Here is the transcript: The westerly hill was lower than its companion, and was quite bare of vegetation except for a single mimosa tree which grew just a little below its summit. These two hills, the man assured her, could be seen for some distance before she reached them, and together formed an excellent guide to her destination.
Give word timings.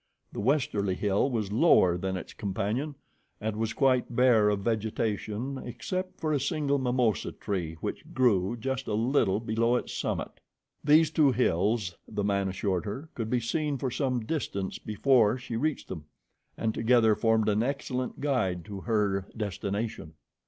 The 0.31 0.39
westerly 0.39 0.95
hill 0.95 1.29
was 1.29 1.51
lower 1.51 1.95
than 1.95 2.17
its 2.17 2.33
companion, 2.33 2.95
and 3.39 3.55
was 3.55 3.73
quite 3.73 4.15
bare 4.15 4.49
of 4.49 4.61
vegetation 4.61 5.59
except 5.63 6.19
for 6.19 6.33
a 6.33 6.39
single 6.39 6.79
mimosa 6.79 7.31
tree 7.33 7.75
which 7.81 8.11
grew 8.11 8.57
just 8.57 8.87
a 8.87 8.95
little 8.95 9.39
below 9.39 9.75
its 9.75 9.93
summit. 9.93 10.39
These 10.83 11.11
two 11.11 11.31
hills, 11.31 11.95
the 12.07 12.23
man 12.23 12.49
assured 12.49 12.85
her, 12.85 13.09
could 13.13 13.29
be 13.29 13.39
seen 13.39 13.77
for 13.77 13.91
some 13.91 14.21
distance 14.21 14.79
before 14.79 15.37
she 15.37 15.55
reached 15.55 15.87
them, 15.87 16.05
and 16.57 16.73
together 16.73 17.13
formed 17.13 17.47
an 17.47 17.61
excellent 17.61 18.19
guide 18.21 18.65
to 18.65 18.79
her 18.81 19.27
destination. 19.37 20.13